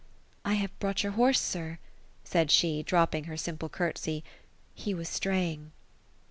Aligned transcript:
''I 0.45 0.55
have 0.55 0.79
brought 0.79 1.03
you 1.03 1.09
your 1.11 1.15
horse, 1.15 1.39
sir;" 1.39 1.77
said 2.23 2.49
she, 2.49 2.81
dropping 2.81 3.25
her 3.25 3.37
simple 3.37 3.69
curtsey. 3.69 4.23
^ 4.27 4.29
He 4.73 4.95
was 4.95 5.07
straying." 5.07 5.73